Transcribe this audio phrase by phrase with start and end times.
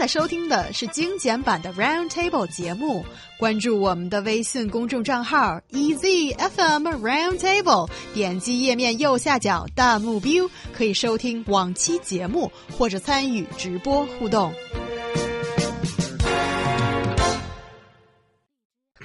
[0.00, 3.04] 在收听的是精简版的 Round Table 节目。
[3.38, 14.50] 关注我们的微信公众账号 EZFM Round Table，点击页面右下角弹幕 view，可以收听往期节目或者参与直播互动。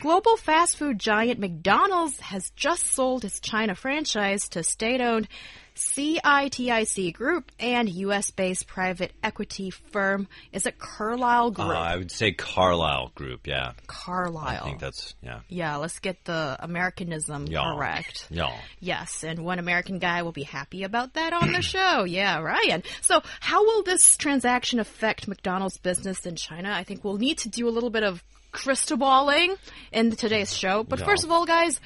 [0.06, 5.28] Global fast food giant McDonald's has just sold its China franchise to state owned
[5.76, 10.28] CITIC Group and US based private equity firm.
[10.54, 11.70] Is it Carlyle Group?
[11.70, 13.72] Uh, I would say Carlyle Group, yeah.
[13.88, 14.62] Carlyle.
[14.62, 15.40] I think that's, yeah.
[15.50, 17.74] Yeah, let's get the Americanism Yeah.
[17.74, 18.28] correct.
[18.30, 18.56] Yeah.
[18.80, 22.04] Yes, and one American guy will be happy about that on the show.
[22.04, 22.84] Yeah, Ryan.
[23.02, 26.72] So, how will this transaction affect McDonald's business in China?
[26.72, 28.24] I think we'll need to do a little bit of
[28.56, 29.56] crystal balling
[29.92, 30.84] in today's show.
[30.84, 31.06] But Yeah.
[31.06, 31.80] first of all, guys,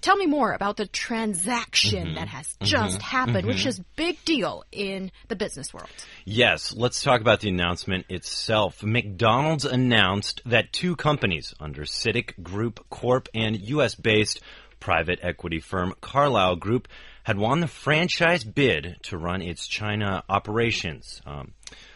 [0.00, 2.14] tell me more about the transaction Mm-hmm.
[2.16, 5.88] that has just happened, which is big deal in the business world.
[6.24, 8.82] Yes, let's talk about the announcement itself.
[8.82, 14.40] McDonald's announced that two companies under CITIC Group Corp and US based
[14.80, 16.88] private equity firm Carlyle Group
[17.22, 21.52] had won the franchise bid to run its China operations um,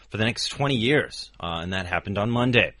[0.09, 2.73] for the next 20 years, uh, and that happened on Monday.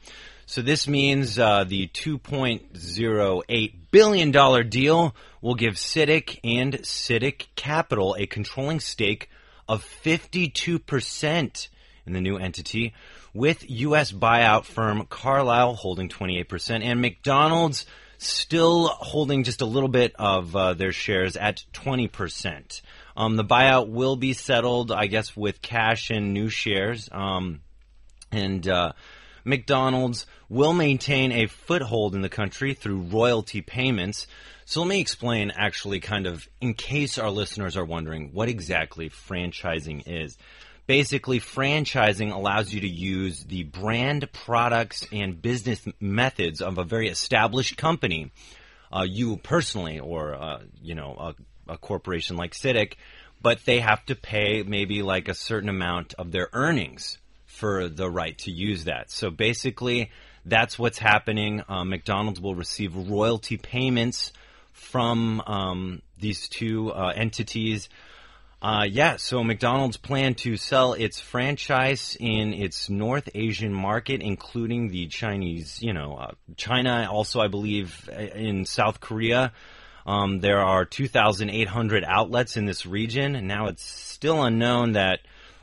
[0.49, 8.27] So this means uh, the $2.08 billion deal will give CITIC and CITIC Capital a
[8.27, 9.29] controlling stake
[9.67, 11.67] of 52%
[12.05, 12.93] in the new entity,
[13.33, 14.13] with U.S.
[14.13, 17.85] buyout firm Carlyle holding 28% and McDonald's
[18.17, 22.81] still holding just a little bit of uh, their shares at 20%.
[23.17, 27.09] Um, the buyout will be settled, I guess, with cash and new shares.
[27.11, 27.59] Um,
[28.31, 28.93] and uh,
[29.47, 34.27] McDonald's will maintain a foothold in the country through royalty payments.
[34.65, 39.09] So let me explain, actually, kind of, in case our listeners are wondering what exactly
[39.09, 40.37] franchising is.
[40.85, 47.07] Basically, franchising allows you to use the brand, products, and business methods of a very
[47.07, 48.31] established company,
[48.91, 51.15] uh, you personally, or uh, you know,
[51.67, 52.95] a, a corporation like CITIC,
[53.41, 57.17] but they have to pay maybe like a certain amount of their earnings
[57.57, 59.09] for the right to use that.
[59.09, 60.11] So basically,
[60.45, 61.63] that's what's happening.
[61.67, 64.31] Uh, McDonald's will receive royalty payments
[64.73, 67.89] from um, these two uh, entities.
[68.61, 74.89] Uh, yeah, so McDonald's plan to sell its franchise in its North Asian market, including
[74.89, 79.51] the Chinese, you know, uh, China, also, I believe, uh, in South Korea.
[80.07, 85.19] Um, there are 2,800 outlets in this region, and now it's still unknown that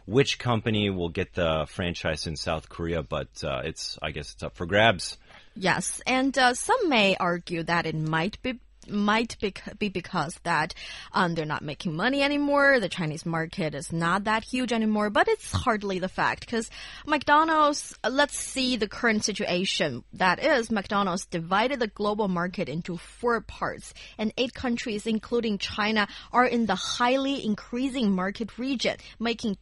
[0.06, 4.42] which company will get the franchise in South Korea, but uh, it's, I guess, it's
[4.42, 5.18] up for grabs.
[5.56, 10.74] Yes, and uh, some may argue that it might be might be, be because that
[11.12, 12.80] um, they're not making money anymore.
[12.80, 16.70] The Chinese market is not that huge anymore, but it's hardly the fact because
[17.06, 17.96] McDonald's.
[18.04, 20.04] uh, Let's see the current situation.
[20.12, 26.06] That is, McDonald's divided the global market into four parts, and eight countries, including China,
[26.32, 29.56] are in the highly increasing market region, making.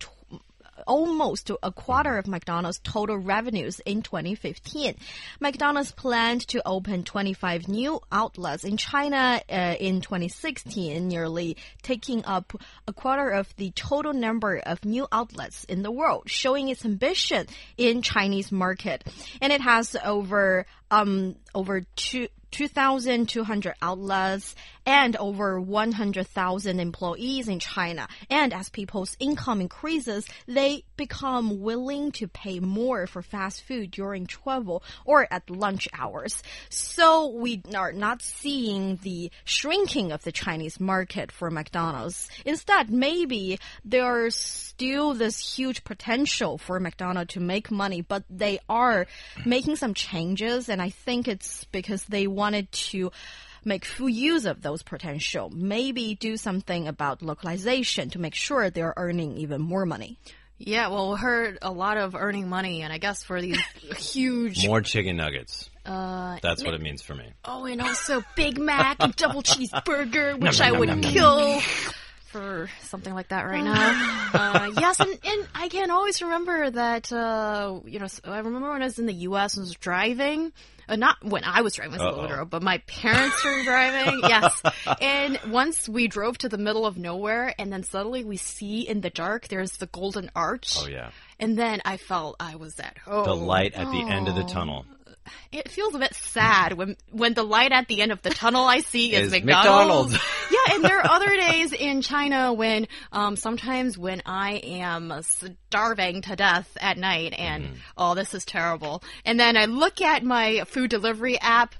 [0.86, 4.96] Almost a quarter of McDonald's total revenues in 2015.
[5.40, 12.52] McDonald's planned to open 25 new outlets in China uh, in 2016, nearly taking up
[12.88, 17.46] a quarter of the total number of new outlets in the world, showing its ambition
[17.76, 19.04] in Chinese market.
[19.40, 24.54] And it has over um over two 2,200 outlets
[24.86, 28.08] and over 100,000 employees in China.
[28.30, 34.26] And as people's income increases, they become willing to pay more for fast food during
[34.26, 36.42] travel or at lunch hours.
[36.68, 42.28] So we are not seeing the shrinking of the Chinese market for McDonald's.
[42.44, 49.06] Instead, maybe there's still this huge potential for McDonald's to make money, but they are
[49.44, 53.12] making some changes, and I think it's because they wanted to
[53.64, 55.50] make full use of those potential.
[55.54, 60.18] Maybe do something about localization to make sure they're earning even more money.
[60.58, 63.58] Yeah, well, we heard a lot of earning money, and I guess for these
[63.98, 64.64] huge.
[64.66, 65.68] More chicken nuggets.
[65.84, 67.32] Uh, That's what it means for me.
[67.44, 71.60] Oh, and also Big Mac and double cheeseburger, which I would kill
[72.32, 74.30] for something like that right now.
[74.34, 78.82] uh, yes, and, and I can always remember that, uh, you know, I remember when
[78.82, 79.56] I was in the U.S.
[79.56, 80.52] and was driving.
[80.88, 84.20] Uh, not when I was driving as a little girl, but my parents were driving.
[84.22, 84.60] Yes.
[85.00, 89.00] And once we drove to the middle of nowhere, and then suddenly we see in
[89.00, 90.76] the dark there's the Golden Arch.
[90.80, 91.10] Oh, yeah.
[91.38, 93.24] And then I felt I was at home.
[93.24, 94.84] The light at the end of the tunnel.
[95.50, 98.64] It feels a bit sad when when the light at the end of the tunnel
[98.64, 100.12] I see is, Is McDonald's.
[100.12, 100.18] McDonald's.
[100.50, 106.22] yeah, and there are other days in China when um, sometimes when I am starving
[106.22, 110.64] to death at night and oh this is terrible, and then I look at my
[110.66, 111.74] food delivery app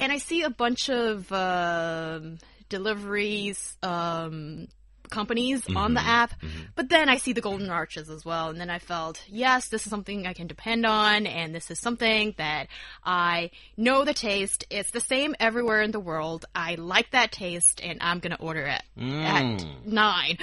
[0.00, 2.38] and I see a bunch of um
[2.68, 4.68] deliveries um,
[5.08, 6.08] companies on the mm-hmm.
[6.08, 6.64] app, mm-hmm.
[6.74, 9.86] but then I see the golden arches as well, and then I felt yes, this
[9.86, 12.68] is something I can depend on, and this is something that
[13.04, 14.64] I know the taste.
[14.70, 16.44] It's the same everywhere in the world.
[16.54, 19.86] I like that taste, and I'm gonna order it at mm.
[19.86, 20.38] nine.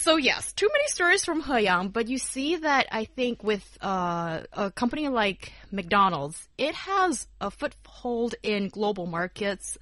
[0.00, 4.44] So yes, too many stories from Heyang, but you see that I think with uh,
[4.54, 9.76] a company like McDonald's, it has a foothold in global markets,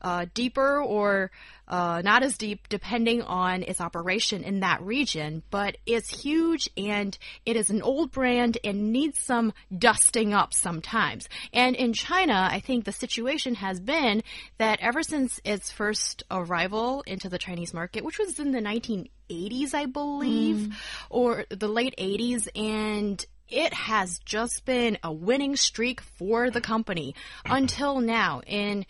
[0.00, 1.32] uh, deeper or
[1.66, 5.42] uh, not as deep, depending on its operation in that region.
[5.50, 11.28] But it's huge and it is an old brand and needs some dusting up sometimes.
[11.52, 14.22] And in China, I think the situation has been
[14.58, 19.10] that ever since its first arrival into the Chinese market, which was in the 1980s,
[19.28, 20.74] I believe,
[21.10, 27.14] or the late 80s, and it has just been a winning streak for the company
[27.44, 28.40] until now.
[28.46, 28.86] In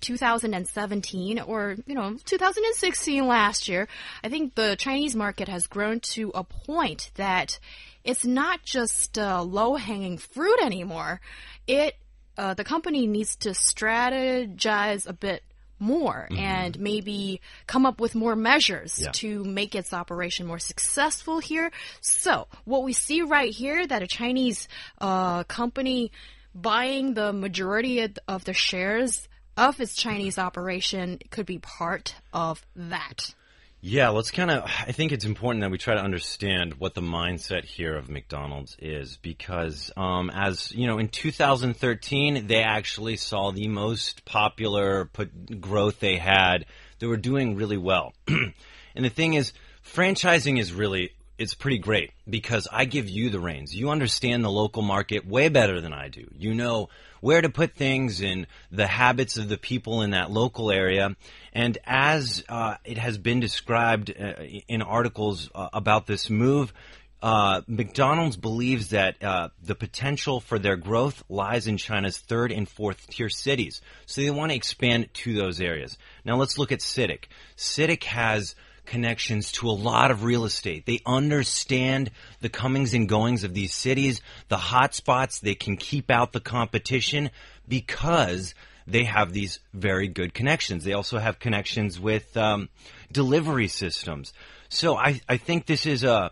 [0.00, 3.88] 2017 or you know 2016 last year,
[4.22, 7.58] I think the Chinese market has grown to a point that
[8.04, 11.20] it's not just uh, low hanging fruit anymore.
[11.66, 11.94] It
[12.36, 15.42] uh, the company needs to strategize a bit
[15.78, 19.10] more and maybe come up with more measures Yeah.
[19.12, 21.70] to make its operation more successful here.
[22.00, 24.68] So, what we see right here that a Chinese
[25.00, 26.10] uh, company
[26.54, 33.34] buying the majority of the shares of its Chinese operation could be part of that.
[33.80, 34.64] Yeah, let's kind of.
[34.64, 38.76] I think it's important that we try to understand what the mindset here of McDonald's
[38.80, 45.60] is because, um, as you know, in 2013, they actually saw the most popular put
[45.60, 46.66] growth they had.
[46.98, 48.14] They were doing really well.
[48.28, 48.54] and
[48.96, 49.52] the thing is,
[49.84, 51.12] franchising is really.
[51.38, 53.72] It's pretty great because I give you the reins.
[53.72, 56.26] You understand the local market way better than I do.
[56.36, 56.88] You know
[57.20, 61.16] where to put things and the habits of the people in that local area.
[61.52, 64.34] And as uh, it has been described uh,
[64.68, 66.72] in articles uh, about this move,
[67.20, 72.68] uh, McDonald's believes that uh, the potential for their growth lies in China's third and
[72.68, 73.80] fourth tier cities.
[74.06, 75.98] So they want to expand to those areas.
[76.24, 77.24] Now let's look at CITIC.
[77.56, 78.54] CITIC has
[78.88, 80.86] connections to a lot of real estate.
[80.86, 85.38] They understand the comings and goings of these cities, the hot spots.
[85.38, 87.30] They can keep out the competition
[87.68, 88.54] because
[88.86, 90.84] they have these very good connections.
[90.84, 92.70] They also have connections with um,
[93.12, 94.32] delivery systems.
[94.70, 96.30] So I, I think this is a,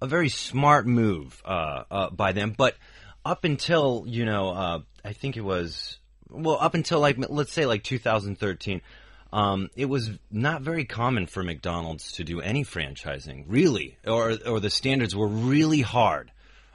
[0.00, 2.54] a very smart move uh, uh, by them.
[2.56, 2.76] But
[3.24, 5.98] up until, you know, uh, I think it was,
[6.30, 8.80] well, up until like, let's say like 2013,
[9.32, 14.60] um, it was not very common for McDonald's to do any franchising, really, or or
[14.60, 16.30] the standards were really hard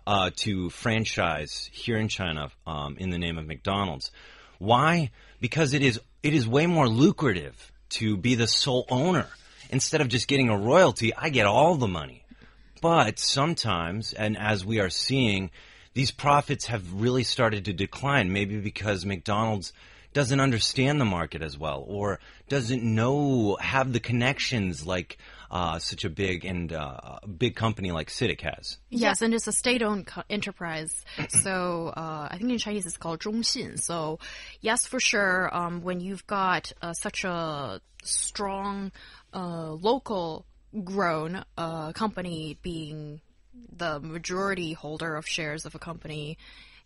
[0.06, 4.12] uh, to franchise here in China um, in the name of McDonald's.
[4.60, 5.12] Why?
[5.40, 9.28] Because it is it is way more lucrative to be the sole owner
[9.70, 11.14] instead of just getting a royalty.
[11.16, 12.24] I get all the money.
[12.82, 15.52] But sometimes, and as we are seeing,
[15.94, 18.32] these profits have really started to decline.
[18.32, 19.74] Maybe because McDonald's
[20.14, 25.18] doesn't understand the market as well, or doesn't know have the connections like
[25.52, 28.78] uh, such a big and uh, big company like CITIC has.
[28.90, 31.04] Yes, and it's a state-owned enterprise.
[31.30, 33.78] So uh, I think in Chinese it's called 中信.
[33.78, 34.20] So
[34.62, 38.92] yes, for sure, um, when you've got uh, such a strong
[39.34, 40.46] uh, local
[40.84, 43.22] grown uh, company being
[43.76, 46.38] the majority holder of shares of a company,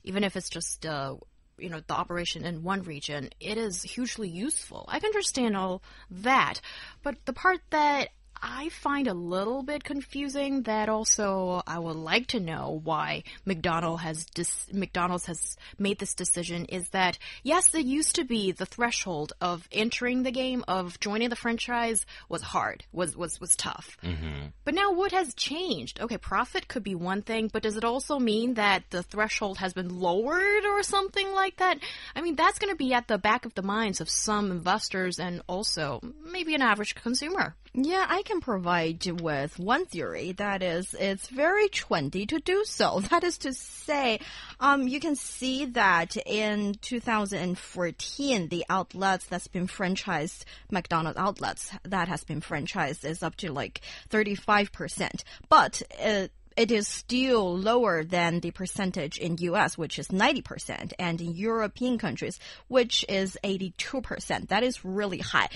[0.03, 1.15] even if it's just uh,
[1.57, 4.85] you know the operation in one region, it is hugely useful.
[4.87, 6.61] I can understand all that,
[7.03, 8.09] but the part that
[8.41, 14.01] I find a little bit confusing that also I would like to know why McDonald
[14.01, 18.65] has dis- McDonald's has made this decision is that yes, it used to be the
[18.65, 23.97] threshold of entering the game of joining the franchise was hard, was was was tough.
[24.03, 24.47] Mm-hmm.
[24.63, 25.99] But now what has changed?
[25.99, 29.73] Okay, profit could be one thing, but does it also mean that the threshold has
[29.73, 31.79] been lowered or something like that?
[32.15, 35.19] I mean, that's going to be at the back of the minds of some investors
[35.19, 36.01] and also
[36.31, 37.55] maybe an average consumer.
[37.79, 40.31] Yeah, I can provide you with one theory.
[40.31, 43.01] That is, it's very trendy to do so.
[43.11, 44.19] That is to say,
[44.59, 52.07] um, you can see that in 2014, the outlets that's been franchised, McDonald's outlets that
[52.07, 55.23] has been franchised is up to like 35%.
[55.47, 61.21] But, uh, it is still lower than the percentage in US, which is 90%, and
[61.21, 64.47] in European countries, which is 82%.
[64.47, 65.49] That is really high.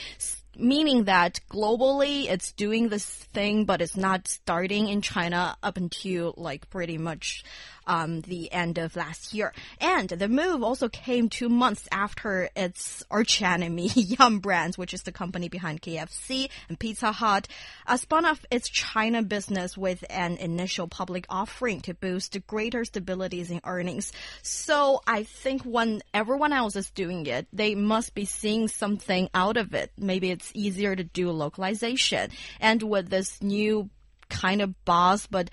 [0.56, 6.34] Meaning that globally it's doing this thing, but it's not starting in China up until
[6.38, 7.44] like pretty much
[7.88, 9.54] um, the end of last year.
[9.80, 15.12] And the move also came two months after its archenemy Yum Brands, which is the
[15.12, 17.48] company behind KFC and Pizza Hut,
[17.88, 23.50] uh, spun off its China business with an initial public offering to boost greater stabilities
[23.50, 24.14] in earnings.
[24.42, 29.58] So I think when everyone else is doing it, they must be seeing something out
[29.58, 29.92] of it.
[29.98, 32.32] Maybe it's easier to do localization.
[32.60, 33.90] And with this new
[34.30, 35.50] kind of boss, but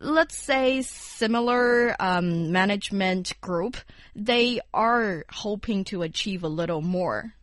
[0.00, 3.76] let's say similar um, management group,
[4.14, 7.34] they are hoping to achieve a little more.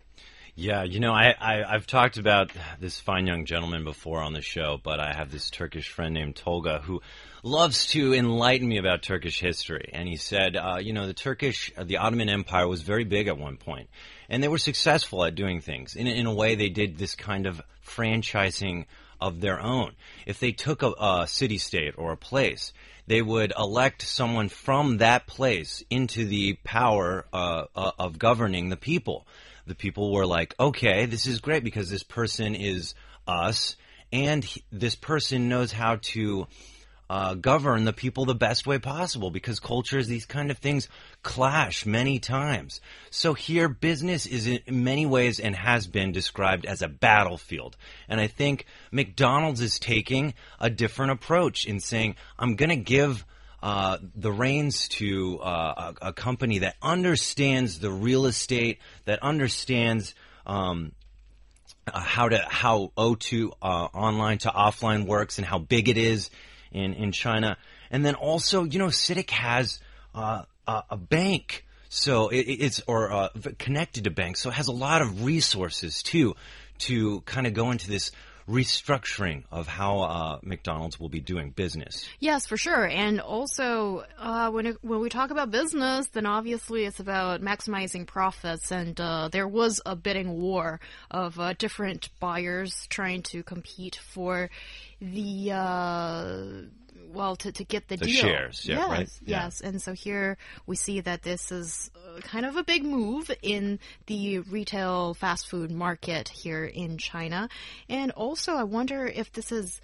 [0.55, 4.41] Yeah, you know, I, I I've talked about this fine young gentleman before on the
[4.41, 7.01] show, but I have this Turkish friend named Tolga who
[7.41, 9.89] loves to enlighten me about Turkish history.
[9.93, 13.27] And he said, uh, you know, the Turkish, uh, the Ottoman Empire was very big
[13.27, 13.89] at one point,
[14.33, 15.95] and they were successful at doing things.
[15.95, 18.85] In in a way, they did this kind of franchising
[19.21, 19.91] of their own.
[20.25, 22.73] If they took a, a city state or a place,
[23.05, 28.75] they would elect someone from that place into the power uh, uh, of governing the
[28.75, 29.27] people.
[29.67, 32.95] The people were like, okay, this is great because this person is
[33.27, 33.75] us,
[34.11, 36.47] and he- this person knows how to
[37.07, 40.89] uh, govern the people the best way possible because culture is these kind of things
[41.23, 42.81] clash many times.
[43.09, 47.75] So here, business is in many ways and has been described as a battlefield.
[48.07, 53.25] And I think McDonald's is taking a different approach in saying, I'm going to give
[53.63, 60.13] uh, the reins to uh, a, a company that understands the real estate, that understands
[60.45, 60.91] um,
[61.87, 66.29] uh, how to how O2 uh, online to offline works and how big it is
[66.73, 67.57] in in China,
[67.89, 69.79] and then also you know CITIC has
[70.67, 74.73] uh, a, bank, so it, it's or uh, connected to banks, so it has a
[74.73, 76.35] lot of resources too
[76.79, 78.11] to kind of go into this
[78.47, 82.07] restructuring of how uh, McDonald's will be doing business.
[82.19, 82.85] Yes, for sure.
[82.85, 88.05] And also, uh, when it, when we talk about business, then obviously it's about maximizing
[88.05, 88.71] profits.
[88.71, 90.79] And uh, there was a bidding war
[91.09, 94.49] of uh, different buyers trying to compete for
[95.01, 96.69] the.
[97.13, 98.21] Well, to, to get the, The deal.
[98.21, 99.09] shares, yeah, yes, right?
[99.25, 99.43] Yeah.
[99.43, 103.29] Yes, and so here we see that this is uh, kind of a big move
[103.41, 107.49] in the retail fast food market here in China.
[107.87, 109.79] And also, I wonder if this is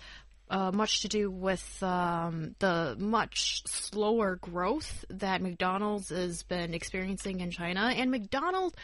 [0.50, 7.40] uh, much to do with um, the much slower growth that McDonald's has been experiencing
[7.42, 7.94] in China.
[7.96, 8.76] And McDonald's,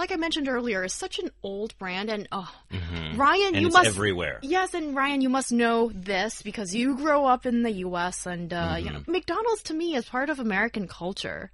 [0.00, 2.10] like I mentioned earlier, is such an old brand.
[2.10, 2.52] And oh,
[3.14, 4.40] Ryan, And you it's must everywhere.
[4.42, 8.26] Yes, and Ryan, you must know this because you grow up in the U.S.
[8.26, 8.94] and uh, you Mm-hmm.
[8.94, 11.50] know McDonald's to me is part of American culture.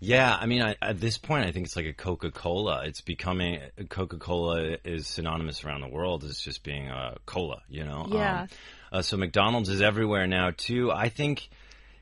[0.00, 2.82] Yeah, I mean, I, at this point, I think it's like a Coca Cola.
[2.84, 7.84] It's becoming Coca Cola is synonymous around the world as just being a cola, you
[7.84, 8.06] know.
[8.10, 8.40] Yeah.
[8.42, 8.48] Um,
[8.92, 10.90] uh, so McDonald's is everywhere now too.
[10.92, 11.48] I think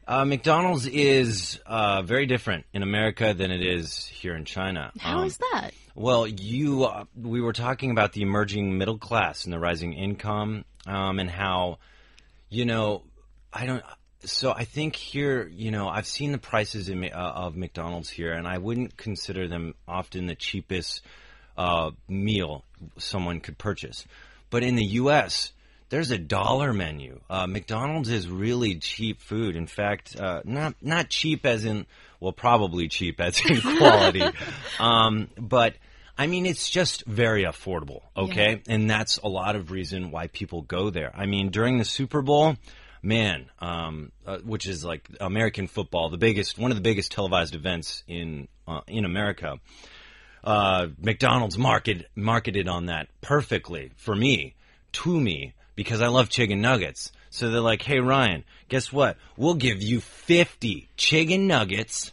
[0.07, 4.93] uh, McDonald's is uh, very different in America than it is here in China.
[4.99, 5.71] How Um, is that?
[5.95, 10.65] well, you, uh, we were talking about the emerging middle class and the rising income,
[10.87, 11.79] um, and how,
[12.49, 13.03] you know,
[13.53, 13.83] I don't.
[14.25, 18.33] So I think here, you know, I've seen the prices in, uh, of McDonald's here,
[18.33, 21.03] and I wouldn't consider them often the cheapest
[21.57, 22.65] uh, meal
[22.99, 24.05] someone could purchase.
[24.51, 25.53] But in the U.S.,
[25.93, 27.21] there's a dollar menu.
[27.29, 29.57] Uh, McDonald's is really cheap food.
[29.57, 31.87] In fact, uh, not not cheap as in
[32.19, 34.25] well, probably cheap as in quality,
[34.81, 35.75] um, but
[36.17, 38.01] I mean it's just very affordable.
[38.17, 41.13] Okay, and that's a lot of reason why people go there.
[41.15, 42.57] I mean during the Super Bowl.
[43.05, 47.57] Man, um, uh, which is like American football, the biggest, one of the biggest televised
[47.57, 49.59] events in uh, in America
[50.45, 54.55] uh, McDonald's market marketed on that perfectly for me,
[54.93, 57.13] to me, because I love chicken nuggets.
[57.31, 59.17] So they're like, "Hey Ryan, guess what?
[59.37, 62.13] We'll give you fifty chicken nuggets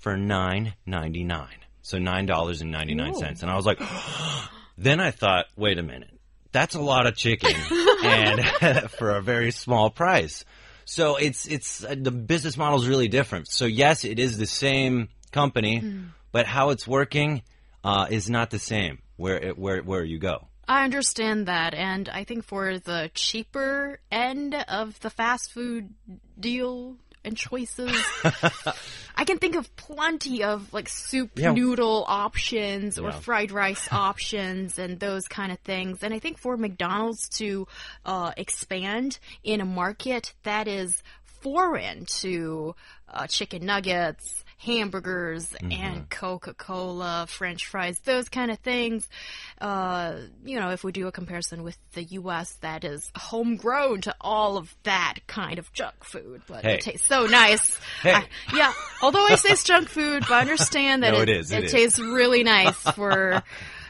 [0.00, 1.56] for nine ninety nine.
[1.82, 3.80] So nine dollars and ninety nine cents." And I was like,
[4.78, 6.10] then I thought, wait a minute,
[6.52, 7.54] that's a lot of chicken,
[8.04, 10.44] and for a very small price.
[10.84, 13.48] So it's it's uh, the business model is really different.
[13.48, 15.82] So yes, it is the same company,
[16.32, 17.42] but how it's working
[17.84, 20.48] uh, is not the same where it, where where you go.
[20.70, 25.92] I understand that, and I think for the cheaper end of the fast food
[26.38, 27.92] deal and choices,
[29.16, 31.52] I can think of plenty of like soup Yeah.
[31.52, 33.18] noodle options or Yeah.
[33.18, 36.04] fried rice options and those kind of things.
[36.04, 37.66] And I think for McDonald's to
[38.06, 42.74] uh, expand in a market that is foreign to
[43.08, 49.08] uh, chicken nuggets, hamburgers, and Coca Cola, French fries, those kind of things.
[49.60, 54.14] Uh, you know, if we do a comparison with the U.S., that is homegrown to
[54.20, 56.74] all of that kind of junk food, but Hey.
[56.74, 57.78] it tastes so nice.
[58.02, 58.12] Hey.
[58.14, 61.50] I- yeah, although I say it's junk food, but understand that No, it, it is,
[61.52, 61.72] it is.
[61.72, 63.42] tastes really nice for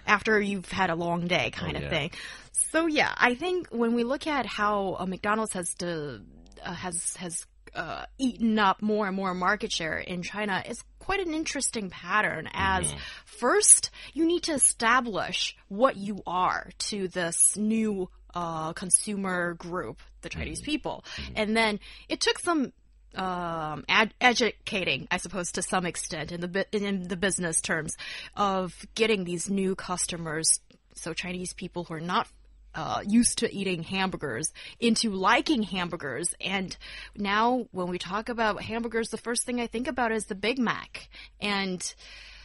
[0.06, 1.90] after you've had a long day kind Oh, of yeah.
[1.90, 2.10] thing.
[2.52, 6.20] So yeah, I think when we look at how uh, McDonald's has to
[6.64, 11.20] uh, has has uh, eaten up more and more market share in China, is quite
[11.20, 12.48] an interesting pattern.
[12.52, 12.98] As Mm-hmm.
[13.24, 20.28] first, you need to establish what you are to this new uh, consumer group, the
[20.28, 20.38] Mm-hmm.
[20.40, 22.72] Chinese people, and then it took some
[23.16, 27.96] um, ad- educating, I suppose, to some extent in the in the business terms
[28.36, 30.60] of getting these new customers.
[30.94, 32.28] So Chinese people who are not
[32.74, 36.34] uh, used to eating hamburgers into liking hamburgers.
[36.40, 36.76] And
[37.16, 40.58] now, when we talk about hamburgers, the first thing I think about is the Big
[40.58, 41.08] Mac
[41.40, 41.94] and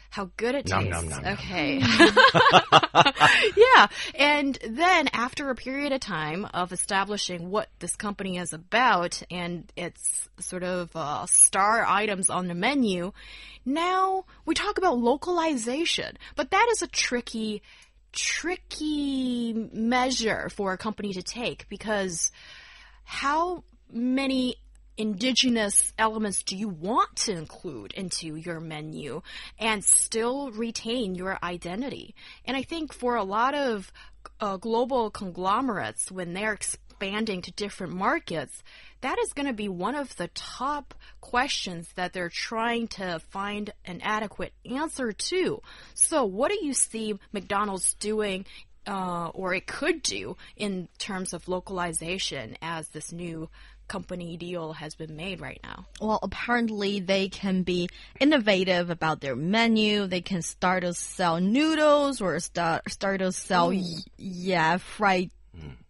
[0.09, 1.01] how good it Nom, tastes.
[1.03, 1.33] nom, nom, nom.
[1.33, 1.79] okay.
[3.57, 3.87] yeah.
[4.15, 9.69] And then after a period of time of establishing what this company is about and
[9.75, 13.11] its sort of uh, star items on the menu,
[13.65, 16.17] now we talk about localization.
[16.37, 17.61] But that is a tricky,
[18.15, 22.31] tricky measure for a company to take because
[23.03, 24.55] how many
[24.97, 29.21] indigenous elements do you want to include into your menu
[29.59, 32.15] and still retain your identity?
[32.45, 33.91] And I think for a lot of
[34.39, 36.53] uh, global conglomerates, when they're
[36.95, 38.63] expanding to different markets,
[39.01, 43.71] that is going to be one of the top questions that they're trying to find
[43.85, 45.61] an adequate answer to.
[45.93, 48.45] So, what do you see McDonald's doing
[48.87, 53.49] uh, or it could do in terms of localization as this new
[53.87, 55.85] company deal has been made right now.
[56.01, 60.07] Well, apparently they can be innovative about their menu.
[60.07, 63.83] They can start to sell noodles or start start to sell y-
[64.17, 65.29] yeah fried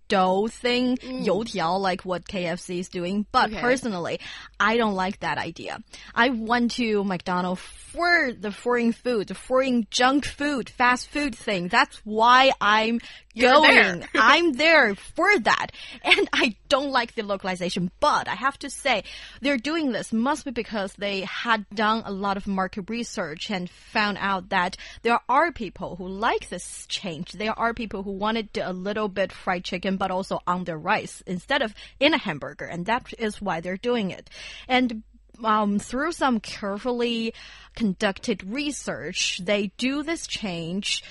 [0.07, 3.25] dough thing, 油条, like what KFC is doing.
[3.31, 3.61] But Okay.
[3.61, 4.19] personally,
[4.59, 5.79] I don't like that idea.
[6.13, 11.67] I went to McDonald's for the foreign food, the foreign junk food, fast food thing.
[11.69, 12.99] That's why I'm
[13.35, 13.99] You're going.
[13.99, 14.09] there.
[14.15, 15.67] I'm there for that.
[16.03, 19.03] And I don't like the localization, but I have to say
[19.41, 23.69] they're doing this must be because they had done a lot of market research and
[23.69, 27.33] found out that there are people who like this change.
[27.33, 31.21] There are people who wanted a little bit fried chicken, but also on their rice
[31.27, 32.65] instead of in a hamburger.
[32.65, 34.29] And that is why they're doing it.
[34.67, 35.03] And
[35.43, 37.33] um, through some carefully
[37.75, 41.03] conducted research, they do this change.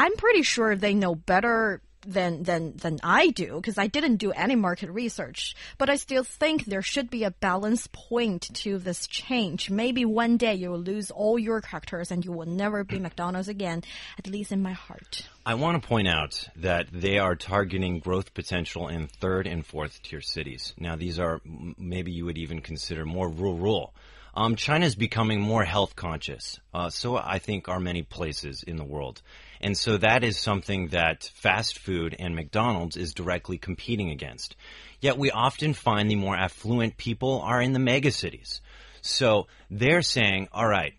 [0.00, 4.32] I'm pretty sure they know better than than than I do because I didn't do
[4.32, 5.54] any market research.
[5.76, 9.68] But I still think there should be a balance point to this change.
[9.68, 13.48] Maybe one day you will lose all your characters and you will never be McDonald's
[13.48, 13.82] again,
[14.18, 15.28] at least in my heart.
[15.44, 20.02] I want to point out that they are targeting growth potential in third and fourth
[20.02, 20.72] tier cities.
[20.78, 23.92] Now, these are maybe you would even consider more rural.
[24.32, 26.58] Um, China is becoming more health conscious.
[26.72, 29.20] Uh, so I think are many places in the world.
[29.60, 34.56] And so that is something that fast food and McDonald's is directly competing against.
[35.00, 38.60] Yet we often find the more affluent people are in the megacities.
[39.02, 40.94] So they're saying, all right,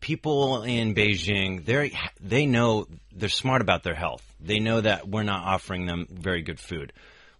[0.00, 4.22] people in Beijing, they they know they're smart about their health.
[4.40, 6.92] They know that we're not offering them very good food.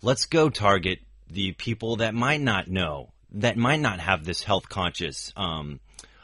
[0.02, 4.68] Let's go target the people that might not know, that might not have this health
[4.68, 5.80] conscious um,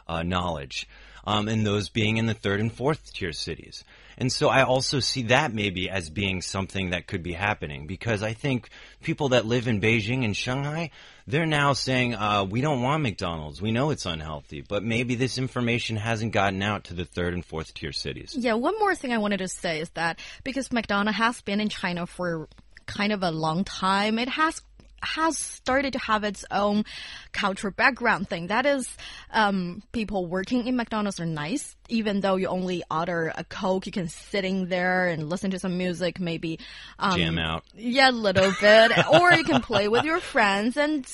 [0.08, 0.88] uh, knowledge,
[1.26, 3.84] um, and those being in the third and fourth tier cities.
[4.18, 8.22] And so I also see that maybe as being something that could be happening because
[8.22, 8.70] I think
[9.02, 10.90] people that live in Beijing and Shanghai,
[11.26, 13.60] they're now saying, uh, we don't want McDonald's.
[13.60, 17.44] We know it's unhealthy, but maybe this information hasn't gotten out to the third and
[17.44, 18.34] fourth tier cities.
[18.34, 21.68] Yeah, one more thing I wanted to say is that because McDonald's has been in
[21.68, 22.48] China for
[22.86, 24.62] kind of a long time, it has
[25.02, 26.84] has started to have its own
[27.32, 28.48] cultural background thing.
[28.48, 28.88] That is,
[29.32, 31.76] um, people working in McDonald's are nice.
[31.88, 35.58] Even though you only order a Coke, you can sit in there and listen to
[35.58, 36.58] some music, maybe
[36.98, 37.64] um, Jam out.
[37.74, 38.92] yeah, a little bit.
[39.20, 40.76] or you can play with your friends.
[40.76, 41.06] And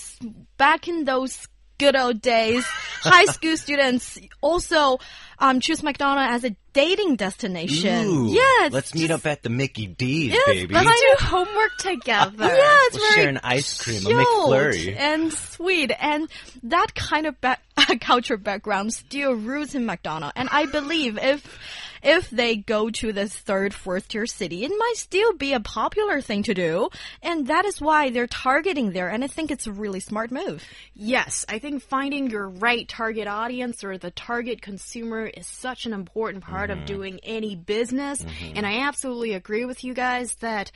[0.56, 1.46] back in those
[1.82, 2.64] good old days,
[3.02, 4.98] high school students also
[5.38, 8.06] um, choose McDonald's as a dating destination.
[8.06, 10.72] Ooh, yeah, let's meet up at the Mickey D's, Yes, baby.
[10.72, 12.46] but We I- do homework together.
[12.46, 14.96] Yeah, it's We'll very share an ice cream, a McFlurry.
[14.96, 16.28] and sweet, and
[16.62, 17.58] that kind of ba-
[18.00, 20.34] culture background still roots in McDonald's.
[20.36, 21.58] And I believe if
[22.02, 26.20] if they go to this third, fourth tier city, it might still be a popular
[26.20, 26.88] thing to do.
[27.22, 29.08] And that is why they're targeting there.
[29.08, 30.64] And I think it's a really smart move.
[30.94, 35.92] Yes, I think finding your right target audience or the target consumer is such an
[35.92, 36.86] important part of mm-hmm.
[36.86, 38.22] doing any business.
[38.22, 38.52] Mm-hmm.
[38.56, 40.72] And I absolutely agree with you guys that.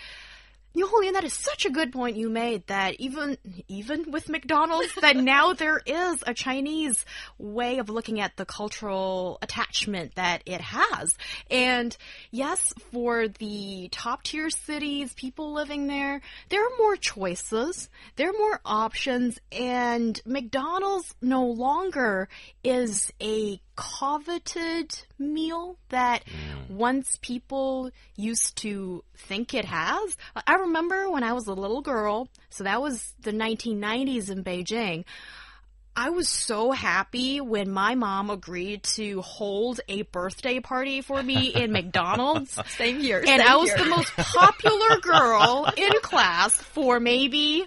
[0.77, 5.17] Julian, that is such a good point you made that even even with McDonald's, that
[5.37, 7.05] now there is a Chinese
[7.39, 11.17] way of looking at the cultural attachment that it has.
[11.51, 11.97] And
[12.31, 18.39] yes, for the top tier cities, people living there, there are more choices, there are
[18.39, 22.29] more options, and McDonald's no longer
[22.65, 26.71] is a coveted meal that mm.
[26.71, 30.17] once people used to think it has.
[30.47, 35.05] I remember when I was a little girl, so that was the 1990s in Beijing.
[35.99, 41.47] I was so happy when my mom agreed to hold a birthday party for me
[41.55, 42.59] in McDonald's.
[42.77, 43.19] Same here.
[43.19, 43.79] And same I was here.
[43.79, 47.67] the most popular girl in class for maybe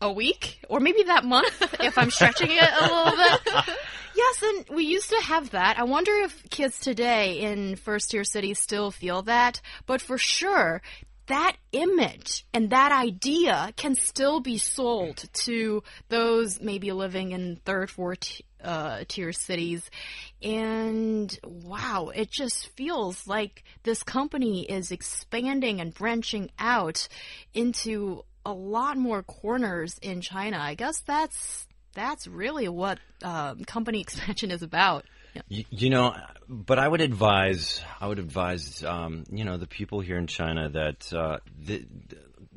[0.00, 3.76] a week or maybe that month if I'm stretching it a little bit.
[4.20, 5.78] Yes, and we used to have that.
[5.78, 10.82] I wonder if kids today in first tier cities still feel that, but for sure,
[11.28, 17.88] that image and that idea can still be sold to those maybe living in third,
[17.90, 19.90] fourth uh, tier cities.
[20.42, 27.08] And wow, it just feels like this company is expanding and branching out
[27.54, 30.58] into a lot more corners in China.
[30.58, 35.04] I guess that's that's really what um, company expansion is about.
[35.34, 35.42] Yeah.
[35.48, 36.14] You, you know,
[36.48, 40.68] but I would advise, I would advise, um, you know, the people here in China
[40.70, 41.86] that, uh, the,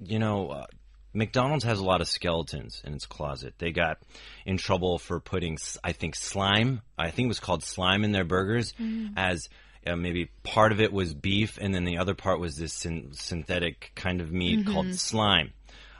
[0.03, 0.65] you know, uh,
[1.13, 3.53] McDonald's has a lot of skeletons in its closet.
[3.59, 3.99] They got
[4.45, 6.81] in trouble for putting, I think, slime.
[6.97, 8.73] I think it was called slime in their burgers,
[9.15, 9.47] as
[9.85, 13.09] uh, maybe part of it was beef, and then the other part was this syn-
[13.13, 15.53] synthetic kind of meat called slime.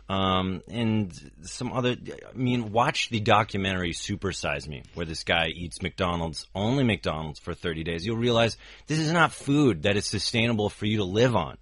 [0.09, 1.13] Um, and
[1.43, 6.83] some other, I mean, watch the documentary "Supersize Me, where this guy eats McDonald's, only
[6.83, 8.05] McDonald's for 30 days.
[8.05, 11.57] You'll realize this is not food that is sustainable for you to live on.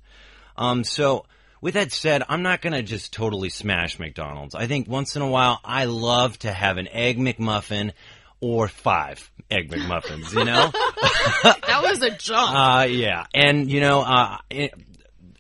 [0.58, 1.26] Um, so,
[1.62, 4.56] with that said, I'm not going to just totally smash McDonald's.
[4.56, 7.92] I think once in a while, I love to have an Egg McMuffin
[8.42, 10.72] or five Egg McMuffins, you know?
[11.44, 12.54] That was a jump.
[12.54, 14.38] Uh, yeah, and you know, uh,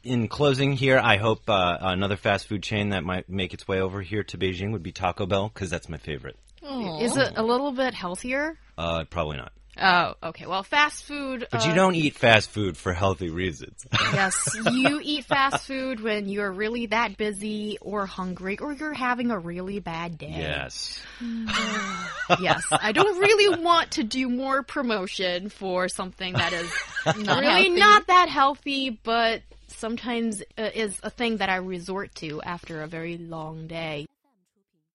[0.04, 3.68] in, in closing here, I hope uh, another fast food chain that might make its
[3.68, 6.38] way over here to Beijing would be Taco Bell because that's my favorite.
[6.64, 8.58] is it a little bit healthier?
[8.78, 9.52] Uh, probably not.
[9.80, 10.46] Oh, okay.
[10.46, 11.48] Well, fast food.
[11.50, 13.86] But uh, you don't eat fast food for healthy reasons.
[14.14, 19.32] Yes, you eat fast food when you're really that busy or hungry or you're having
[19.32, 20.34] a really bad day.
[20.36, 21.02] yes.
[22.42, 22.64] Yes.
[22.72, 26.72] I don't really want to do more promotion for something that is
[27.06, 27.70] Not really healthy.
[27.80, 32.88] not that healthy, but sometimes uh, is a thing that I resort to after a
[32.88, 34.08] very long day.